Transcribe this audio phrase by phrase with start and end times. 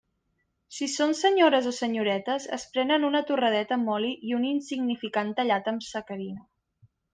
[0.77, 5.73] Si són senyores o senyoretes, es prenen una torradeta amb oli i un insignificant tallat
[5.75, 6.45] amb sacarina.